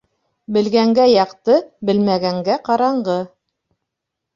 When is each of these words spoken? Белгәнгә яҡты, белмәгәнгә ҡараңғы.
Белгәнгә 0.55 1.05
яҡты, 1.11 1.59
белмәгәнгә 1.91 2.59
ҡараңғы. 2.67 3.23